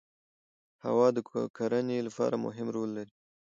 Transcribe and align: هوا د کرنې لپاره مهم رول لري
هوا 0.85 1.07
د 1.15 1.17
کرنې 1.57 1.97
لپاره 2.07 2.35
مهم 2.45 2.67
رول 2.75 2.89
لري 2.97 3.13